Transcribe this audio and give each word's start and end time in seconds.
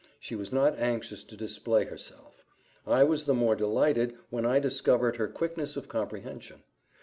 She 0.19 0.33
was 0.35 0.51
not 0.51 0.79
anxious 0.79 1.23
to 1.25 1.37
display 1.37 1.83
herself: 1.85 2.43
I 2.87 3.03
was 3.03 3.25
the 3.25 3.35
more 3.35 3.55
delighted 3.55 4.15
when 4.31 4.47
I 4.47 4.57
discovered 4.57 5.17
her 5.17 5.27
quickness 5.27 5.77
of 5.77 5.89
comprehension. 5.89 6.63